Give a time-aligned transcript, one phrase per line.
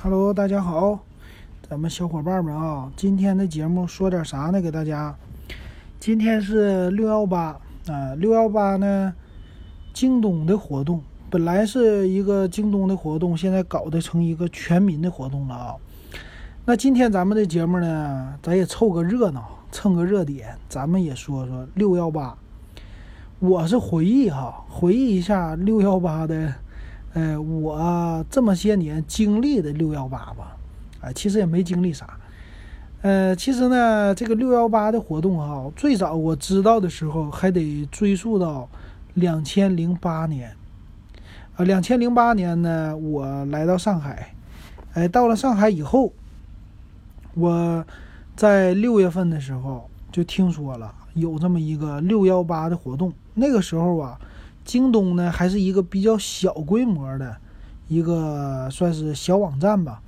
[0.00, 1.00] Hello，大家好，
[1.68, 4.60] 咱们小伙伴们啊，今天的节目说点啥呢？
[4.60, 5.12] 给大家，
[5.98, 9.12] 今天是六幺八啊，六幺八呢，
[9.92, 15.74] 京东的活动本来是一个京东的活动，现在搞得成一个全民的活动了啊。
[16.64, 22.38] 那今天咱们的节目呢，咱也凑个热闹，蹭个热点，咱们也说说六幺八。
[23.40, 26.54] 我是回忆哈，回忆一下六幺八的。
[27.18, 30.56] 呃，我这么些年经历的六幺八吧，
[31.00, 32.16] 啊，其实也没经历啥。
[33.02, 38.68] 呃，其实呢，这个六幺八的活动哈，最早我知道的时候还得追溯到
[39.14, 40.54] 两千零八年。
[41.56, 44.32] 啊，两千零八年呢，我来到上海，
[44.92, 46.12] 哎，到了上海以后，
[47.34, 47.84] 我
[48.36, 53.12] 在六月份的时候就听说了有这么一个六幺八的活动。
[53.34, 54.16] 那个时候啊。
[54.68, 57.34] 京东呢，还是一个比较小规模的
[57.88, 60.02] 一个算是小网站吧，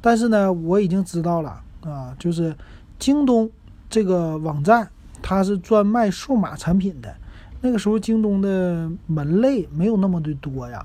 [0.00, 2.52] 但是呢，我已经知道了啊，就是
[2.98, 3.48] 京东
[3.88, 4.90] 这个网站，
[5.22, 7.14] 它是专卖数码产品的。
[7.60, 10.84] 那个时候，京东的门类没有那么的多呀，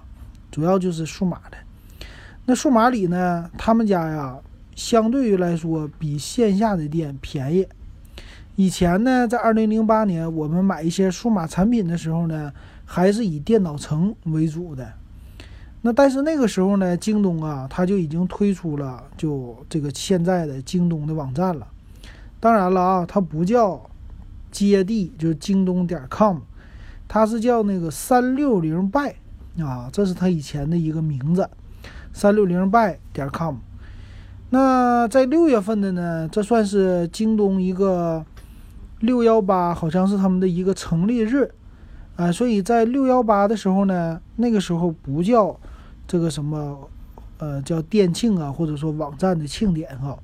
[0.51, 1.57] 主要就是数码的。
[2.45, 4.37] 那数码里呢，他们家呀，
[4.75, 7.67] 相对于来说比线下的店便宜。
[8.55, 12.53] 以前呢，在二零零八年，我们买一些数码产品的时候呢。
[12.85, 14.93] 还是以电脑城为主的，
[15.81, 21.67] 那但是那个时候呢，京东啊，它就已经推出了就这个现在的京东的网站了。
[22.39, 23.89] 当然了啊，它不叫
[24.51, 26.37] 接地，就是京东点 com，
[27.07, 29.13] 它是叫那个三六零 by
[29.59, 31.49] 啊，这是它以前的一个名字，
[32.13, 33.55] 三六零 by 点 com。
[34.51, 38.23] 那在六月份的呢，这算是京东一个
[38.99, 41.51] 六幺八，好像是他们的一个成立日。
[42.15, 45.59] 啊，所以在六幺八的时候呢，那个时候不叫
[46.07, 46.89] 这个什么，
[47.39, 50.17] 呃，叫店庆啊，或者说网站的庆典哈，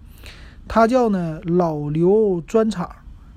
[0.69, 2.89] 它叫呢老刘专场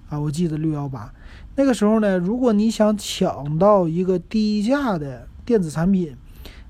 [0.08, 0.20] 啊。
[0.20, 1.12] 我记得六幺八
[1.56, 6.16] 那个时候呢，如果你想抢到一个低价的电子产品，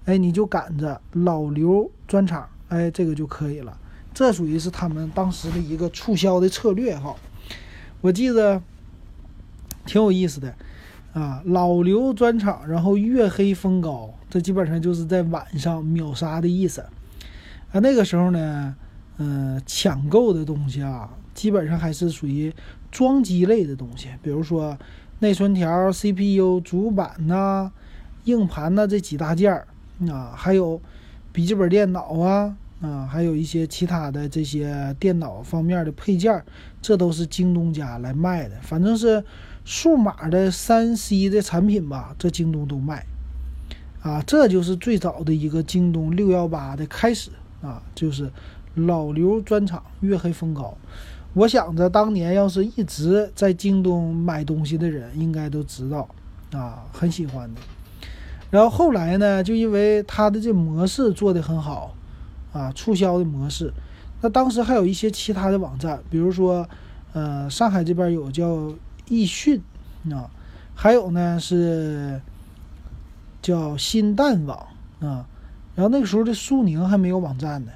[0.07, 3.77] 哎，你就赶着老刘专场，哎，这个就可以了。
[4.15, 7.15] 这属于是他们当时的一个促销的策略哈。
[8.01, 8.63] 我记得
[9.85, 10.55] 挺有意思的。
[11.15, 16.81] 啊，老刘专场，然后月黑风高，这基本上就是在晚上秒杀的意思。
[17.71, 18.75] 啊，那个时候呢，
[19.19, 22.53] 嗯，抢购的东西啊，基本上还是属于
[22.91, 24.77] 装机类的东西，比如说
[25.21, 27.71] 内存条、CPU、主板呐、
[28.25, 29.69] 硬盘呐这几大件儿
[30.11, 30.81] 啊，还有
[31.33, 36.45] 笔记本电脑啊，啊，还有一些其他的这些电脑方面的配件，
[36.83, 39.23] 这都是京东家来卖的，反正是。
[39.65, 43.07] 数码的三 C 的产品吧，这京东都卖，
[44.03, 47.31] 啊，这就是最早的一个京东六幺八的开始
[47.63, 48.31] 啊，就是
[48.75, 50.77] 老刘专场，月黑风高。
[51.33, 56.07] 我想着当年要是一直在京东买东西的人，应该都知道
[56.53, 57.61] 啊，很喜欢的。
[58.51, 61.95] 然后后来呢，就因为它的这模式做得很好
[62.53, 63.73] 啊，促销的模式，
[64.21, 66.69] 那当时还有一些其他的网站，比如说，
[67.15, 68.71] 呃，上海这边有叫。
[69.09, 69.63] 易迅
[70.11, 70.31] 啊，
[70.75, 72.21] 还有呢是
[73.43, 74.59] 叫新蛋网
[75.01, 75.27] 啊，
[75.75, 77.73] 然后那个时候的苏宁还没有网站呢，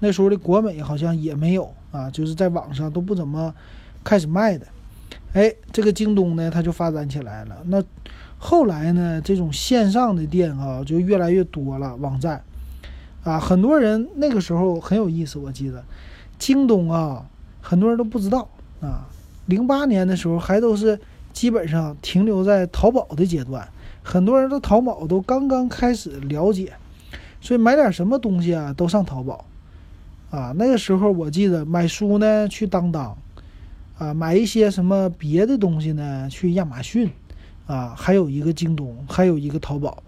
[0.00, 3.54] 那时候的国美好像也没有啊，就是在网上都不怎么
[4.04, 4.66] 开始卖的。
[5.32, 7.56] 哎，这个京东呢，它就发展起来了。
[7.66, 7.82] 那
[8.38, 12.42] 后来呢，这种线上的店啊就越来越多了，网站
[13.24, 15.84] 啊，很多人那个时候很有意思，我记得
[16.38, 17.28] 京东啊，
[17.60, 18.48] 很多人都不知道
[18.80, 19.08] 啊。
[19.46, 21.00] 零八年的时候，还都是
[21.32, 23.68] 基本上停留在淘宝的阶段，
[24.02, 26.72] 很多人都淘宝都刚刚开始了解，
[27.40, 29.44] 所以买点什么东西啊都上淘宝，
[30.30, 33.16] 啊，那个时候我记得买书呢去当当，
[33.98, 37.10] 啊，买一些什么别的东西呢去亚马逊，
[37.66, 40.02] 啊，还有一个京东，还有一个淘宝，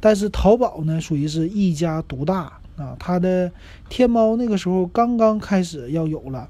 [0.00, 3.50] 但是淘宝呢属于是一家独大啊，它的
[3.88, 6.48] 天猫那个时候刚刚开始要有了，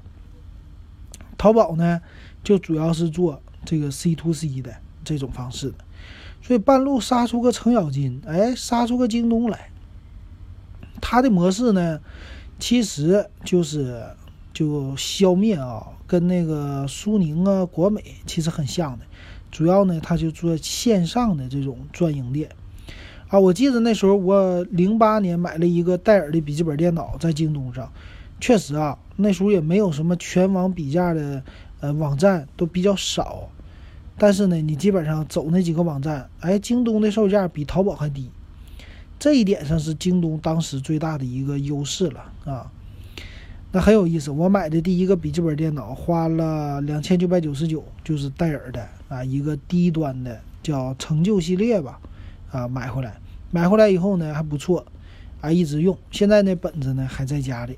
[1.37, 2.01] 淘宝呢。
[2.45, 4.71] 就主要是做这个 C to C 的
[5.03, 5.77] 这种方式的，
[6.43, 9.71] 所以半路杀出个程咬金，哎，杀出个京东来。
[11.01, 11.99] 它的模式呢，
[12.59, 14.05] 其实就是
[14.53, 19.05] 就消灭啊，跟那个苏宁啊、国美其实很像的。
[19.51, 22.49] 主要呢，它就做线上的这种专营店
[23.27, 23.39] 啊。
[23.39, 27.91] 我记得那时候我零八年买了一个戴尔的笔记本电脑，在京东上，
[28.39, 31.43] 确实啊，那时候也没有什么全网比价的。
[31.85, 33.47] 呃，网站都比较少，
[34.17, 38.31] 但是呢，你基本上走那几个网站，哎，京东的售价比淘宝还低，
[39.19, 42.71] 这一点上是京东当时最大的一个优势了啊。
[43.71, 44.31] 那很有意思。
[44.31, 51.99] 我买的第一个笔记本电脑花了两千九百九十九，就是戴尔的啊，一个低端的叫成就系列吧，
[52.51, 53.15] 啊，买回来，
[53.51, 54.83] 买回来以后呢还不错，
[55.39, 55.95] 啊，一直用。
[56.09, 57.77] 现在那本子呢还在家里。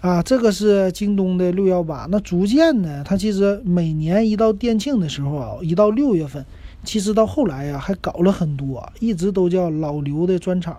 [0.00, 2.06] 啊，这个是京东的六幺八。
[2.08, 6.44] 那逐渐呢，它其实每年一到店庆的时候啊，一到六月份，
[6.84, 10.78] 其实到后来呀，还搞了很多，一直都叫老刘的专场。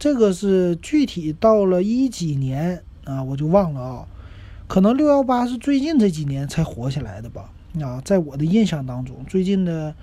[0.00, 4.04] 这个是具体到了一几年啊，我就忘了啊。
[4.66, 7.48] 可能六幺八是最近这几年才火起来的吧？
[7.80, 9.94] 啊，在我的印象当中，最近的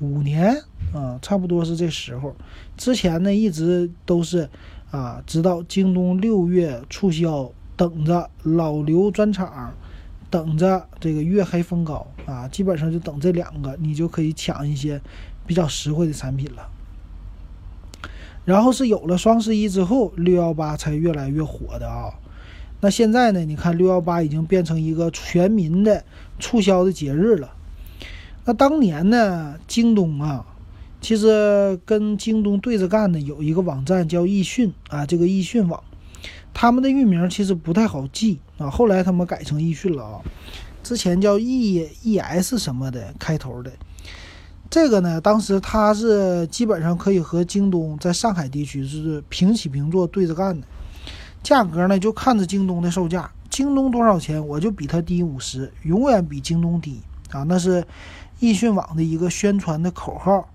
[0.00, 0.60] 五年
[0.92, 2.34] 啊，差不多是这时候。
[2.76, 4.48] 之前呢，一直都是
[4.90, 7.48] 啊，直到京东六月促销。
[7.78, 9.72] 等着老刘专场，
[10.28, 15.00] 等着这个月黑风高啊，基本上就等这两个，你就可以抢一些
[15.46, 16.68] 比较实惠的产品了。
[18.44, 22.12] 然后是有了双十一之后，六幺八才越来越火的啊。
[22.80, 23.44] 那现在呢？
[23.44, 26.04] 你看六幺八已经变成一个全民的
[26.40, 27.52] 促销的节日了。
[28.44, 30.44] 那当年呢，京东啊，
[31.00, 35.82] 其实跟京东对着干的有一个网站叫易迅啊，这个易迅网。
[36.60, 40.20] 他们的域名其实不太好记啊，后来他们改成易迅了啊，
[40.82, 43.70] 之前叫 E E S 什么的开头的，
[44.68, 50.66] 这个呢，当时它是基本上可以和京东在上海地区是平起平坐对着干的，
[51.44, 57.00] 价格呢就看着京东的售价，京东多少钱我就比它低五十，永远比京东低
[57.30, 57.86] 啊，那是
[58.40, 60.48] 易迅网的一个宣传的口号，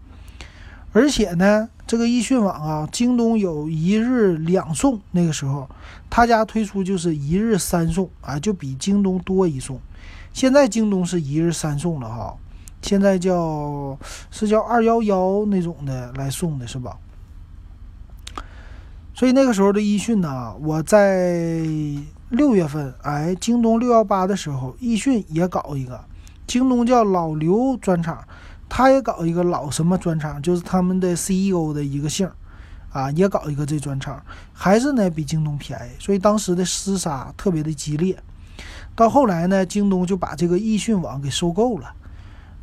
[0.91, 1.69] 而且呢。
[1.85, 5.69] 这个易迅网啊，京东有一日两送，那个时候
[6.09, 9.79] 他家推出就是一日三送啊，就比京东多一送。
[10.31, 12.35] 现在京东是一日三送了哈，
[12.81, 13.97] 现在叫
[14.31, 16.97] 是叫二幺幺那种的来送的是吧？
[19.13, 21.61] 所以那个时候的易迅呢，我在
[22.29, 26.03] 六月份哎，京东六幺八的时候，易迅也搞一个，
[26.47, 28.25] 京东叫老刘专场。
[28.75, 32.27] 他也搞一个老什么专场，就是他们的 CEO 的一个姓，
[32.91, 34.19] 啊，也搞一个这专场，
[34.51, 38.17] 还是呢比京东便宜，所以当时的厮杀特别的激烈。
[38.95, 41.93] 到后来呢，京东就把这个易迅网给收购了，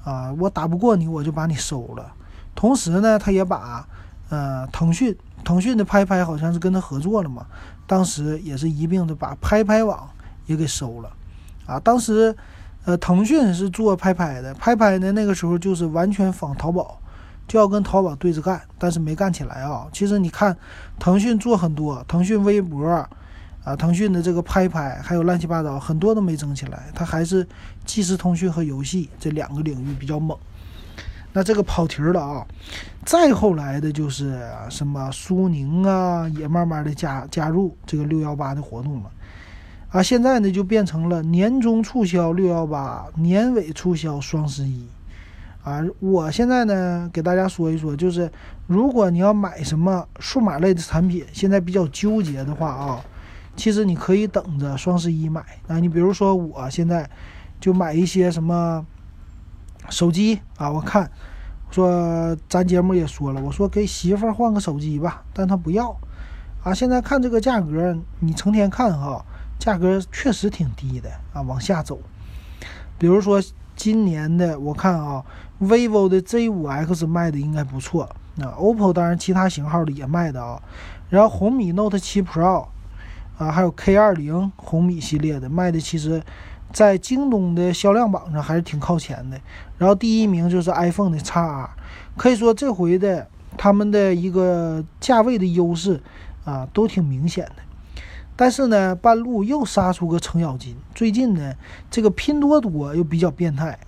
[0.03, 2.13] 啊，我打不过你，我就把你收了。
[2.57, 3.87] 同时呢，他也把
[4.31, 7.47] 呃腾讯，腾讯的拍拍好像是跟他合作了嘛，
[7.87, 10.11] 当时也是一并的把拍拍网
[10.47, 11.13] 也给收了，
[11.67, 12.37] 啊，当时。
[12.87, 16.99] 呃，腾讯是做拍拍的，拍拍呢那个时候就是完全仿淘宝，
[17.47, 19.87] 就要跟淘宝对着干，但是没干起来啊。
[19.93, 20.57] 其实你看，
[20.99, 22.89] 腾讯做很多，腾讯微博
[23.63, 27.47] 啊，腾讯的这个拍拍，还有乱七八糟很多都没整起来，它还是
[27.85, 30.37] 即时通讯和游戏这两个领域比较猛。
[31.33, 32.47] 那这个跑题了啊，
[33.05, 39.11] 再后来的就是什么苏宁啊，也慢慢的加加入这个六幺八的活动了。
[39.91, 44.87] 啊，现在呢就变成了年终促销六幺八，年尾促销双十一。
[45.65, 48.31] 啊，我现在呢给大家说一说，就是
[48.69, 53.05] 如果你要买什么数码类的产品，现在比较纠结的话啊，
[53.57, 55.45] 其实你可以等着双十一买。
[55.67, 57.11] 啊，你比如说我现在
[57.61, 58.87] 就买一些什么
[59.91, 61.11] 手机啊，我看
[61.71, 65.95] 说咱节目也说了，我说给媳妇换个手机吧，但她不要。
[66.63, 69.25] 啊，现在看这个价格，你成天看哈。
[69.61, 72.01] 价格确实挺低的啊，往下走。
[72.99, 73.41] 比如说
[73.77, 75.25] 今年的，我看啊
[75.61, 78.09] ，vivo 的 Z5X 卖的应该不错。
[78.37, 80.61] 那 OPPO 当然其他型号的也卖的啊。
[81.11, 82.67] 然后红米 Note 7 Pro
[83.39, 86.23] 啊，还有 K20 红米系列的卖的，其实，
[86.73, 89.39] 在京东的销量榜上还是挺靠前的。
[89.77, 91.69] 然后第一名就是 iPhone 的 XR，
[92.17, 96.01] 可以说这回的他们的一个价位的优势
[96.45, 97.63] 啊，都挺明显的。
[98.41, 100.75] 但是呢，半路又杀出个程咬金。
[100.95, 101.55] 最近呢，
[101.91, 103.79] 这个拼多多又比较变态。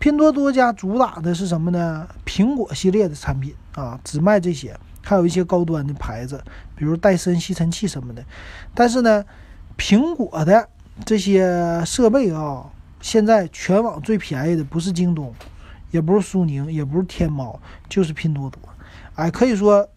[0.00, 2.04] 拼多多家主打的是什么呢？
[2.24, 6.42] 苹果系列的产品啊，只卖这些，还有一些高端的牌子，
[6.74, 8.24] 比如戴森吸尘器什么的。
[8.74, 9.24] 但是呢，
[9.78, 10.68] 苹果的
[11.04, 12.68] 这些设备啊，
[13.00, 15.32] 现在全网最便宜的不是京东，
[15.92, 18.58] 也不是苏宁，也不是天猫，就是拼多多。
[19.14, 19.88] 哎，可以说。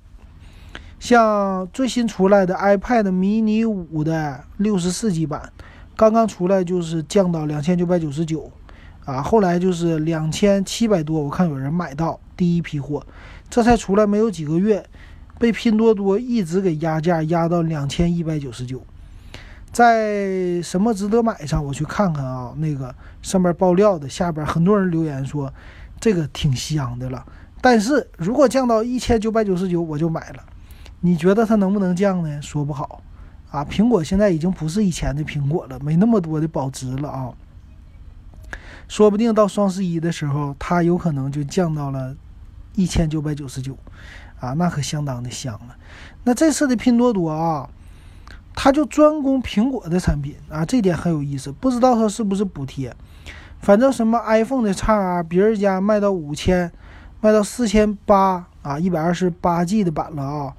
[0.99, 5.51] 像最新出来的 iPad mini 五的六十四 G 版，
[5.95, 8.51] 刚刚出来就是降到两千九百九十九，
[9.05, 13.05] 啊，后来就是两千七百多，我看有人买到第一批货，
[13.49, 14.85] 这才出来没有几个月，
[15.39, 18.81] 被拼多多一直给压价压到两千一百九十九，
[19.71, 25.53] 在什么值得买上我去看看啊，那个上面爆料的下边很多人留言说
[25.97, 27.25] 这个挺香的了，
[27.61, 30.43] 但是如果降到一千九百九十九我就买了。
[31.01, 32.41] 你觉得它能不能降呢？
[32.41, 33.01] 说不好，
[33.51, 37.33] 啊，苹果现在已经不是以前的苹果了，没那么多的保值了啊。
[38.87, 42.15] 说不定到双十一的时候，它有可能就降到了
[42.75, 43.77] 一千九百九十九，
[44.39, 45.75] 啊，那可相当的香了。
[46.23, 47.69] 那这次的拼多多啊，
[48.53, 51.51] 它就专攻苹果的产品啊，这点很有意思。
[51.51, 52.93] 不知道它是不是补贴，
[53.61, 56.71] 反正什么 iPhone 的叉啊，别人家卖到五千，
[57.21, 60.55] 卖到四千八啊，一百二十八 G 的版了啊，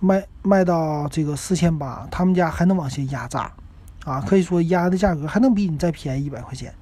[0.00, 3.52] 卖卖到这个四千八，他们家还能往下压榨，
[4.04, 6.74] 啊，可以说压的价格还能比你再便宜一百块钱。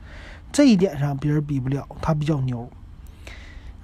[0.50, 2.66] 这一点上别人比不了，他比较牛，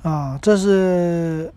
[0.02, 1.52] 啊，这是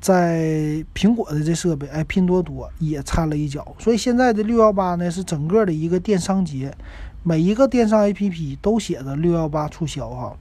[0.00, 6.76] 在苹果的这设备，哎，拼多多也掺了一脚，所以现在的六幺八呢是整个的一个电商节，
[7.22, 10.36] 每一个电商 APP 都写着六幺八促销哈，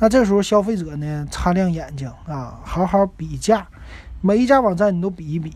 [0.00, 3.68] 那这时候消费者呢擦亮眼睛啊，好好比价，
[4.20, 5.52] 每一家网站你都比一比，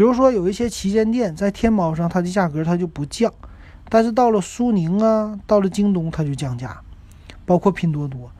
[0.00, 3.30] 比如说有一些旗舰店在天猫上它的价格它就不降，
[3.90, 6.80] 但是到了苏宁啊，到了京东它就降价。
[7.44, 8.32] 包括拼多多，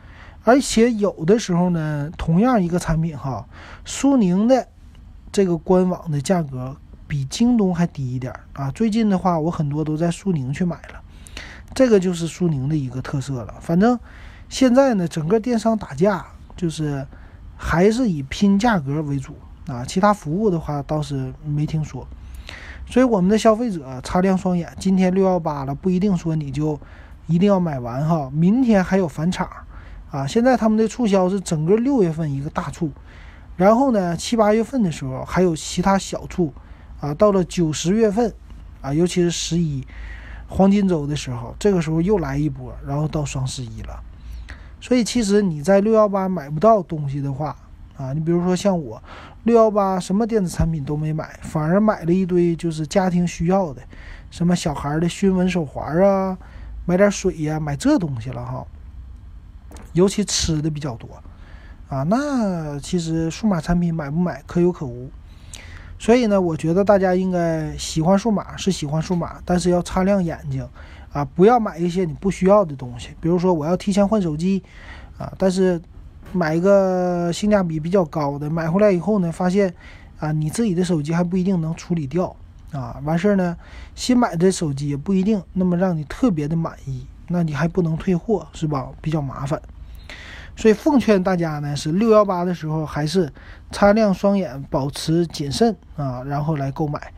[0.43, 3.47] 而且有的时候呢，同样一个产品哈，
[3.85, 4.69] 苏宁的
[5.31, 6.75] 这个官网的价格
[7.07, 8.71] 比京东还低一点啊。
[8.71, 11.03] 最近的话，我很多都在苏宁去买了，
[11.75, 13.57] 这个就是苏宁的一个特色了。
[13.61, 14.01] 反正
[14.49, 16.25] 现在呢，整个电商打架
[16.57, 17.07] 就是
[17.55, 19.37] 还是以拼价格为主
[19.71, 22.07] 啊，其他服务的话倒是没听说。
[22.87, 26.79] 所以我们的消费者擦亮双眼，今天六幺八了，不一定说你就。
[27.27, 29.49] 一定要买完哈，明天还有返场，
[30.11, 32.91] 啊，现在他们的促销是整个六月份一个大促，
[33.57, 36.53] 然后呢七八月份的时候还有其他小促，
[36.99, 38.35] 啊，到了九十月份，
[38.81, 39.87] 啊，尤其是十一
[40.49, 44.03] 黄金周的时候，这个时候又来一波，然后到双十一了，
[44.81, 47.55] 所以其实你在六幺八买不到东西的话，
[48.01, 49.03] 啊，你比如说像我
[49.43, 53.83] 六幺八什么电子产品都没买，反而买了一堆就是家庭需要的，
[54.31, 56.39] 什么小孩的熏蚊手环啊。
[56.87, 58.67] 买点水呀，买这东西了哈，
[59.93, 61.09] 尤其吃的比较多
[61.89, 62.03] 啊。
[62.05, 65.09] 那其实数码产品买不买可有可无，
[65.99, 70.67] 所以呢，我觉得大家应该喜欢数码是喜欢数码，但是要擦亮眼睛
[71.13, 73.11] 啊，不要买一些你不需要的东西。
[73.21, 74.65] 比如说我要提前换手机
[75.17, 75.81] 啊，但是
[76.33, 79.75] 买一个性价比比较高的，买回来以后呢，发现
[80.19, 82.35] 啊，你自己的手机还不一定能处理掉。
[82.73, 83.57] 啊，完事儿呢，
[83.97, 88.89] 新买的手机也不一定那么让你特别的满意，那你还不能退货，是吧？
[89.01, 89.61] 比较麻烦，
[90.55, 93.33] 所以奉劝大家呢，是六幺八的时候还是
[93.73, 97.13] 擦亮双眼，保持谨慎啊，然后来购买。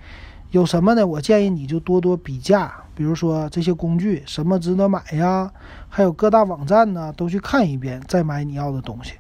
[0.53, 1.07] 有什么呢？
[1.07, 5.51] 我建议你就多多比价，比如说这些工具什么值得买呀，
[5.89, 9.15] 还有各大网站呢，都去看一遍，再买你要的东西。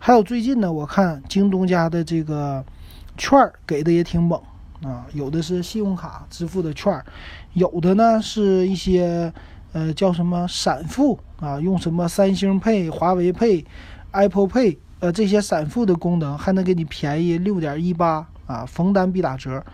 [0.00, 2.64] 还有最近呢，我看京东家的这个
[3.16, 4.40] 券儿给的也挺猛。
[4.82, 7.06] 啊，有的是信用卡支付的券儿，
[7.52, 9.32] 有的呢是一些
[9.72, 13.64] 呃叫什么闪付啊，用什么三星配、华为配、
[14.10, 19.64] Apple Pay 呃这些闪付的功能，还能给你便宜六点一八啊，逢单必打折。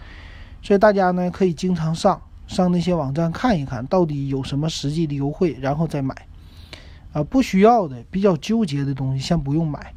[0.62, 6.15] 所以大家呢可以经常上上那些网站看一看到底有什么实际的优惠，然后再买。
[7.12, 9.95] 啊，不需要的、比较纠结的东西先不用买。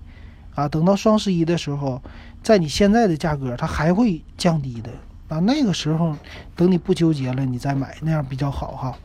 [0.56, 2.02] 啊，等到双十一的时候。
[2.44, 4.90] 在你现在的价格，它还会降低的
[5.28, 5.38] 啊。
[5.42, 6.18] 那个时候，
[6.56, 8.98] 等你不纠结了，你再买，那样比较好哈。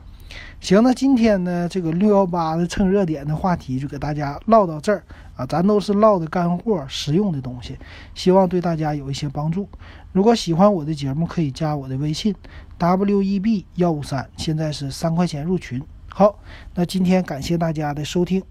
[0.59, 5.05] 行，那今天呢，这个六幺八的蹭热点的话题就给大家唠到这儿
[5.37, 5.47] 啊。
[5.47, 7.79] 咱都是唠的干货、实用的东西，
[8.15, 9.69] 希望对大家有一些帮助。
[10.13, 12.35] 如果喜欢我的节目，可以加我的微信
[12.79, 15.83] w e b 幺五三，现在是三块钱入群。
[16.09, 16.39] 好，
[16.75, 18.43] 那今天感谢大家的收听。